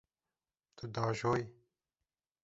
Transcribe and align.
Tu 0.77 0.85
diajoyî. 0.95 1.43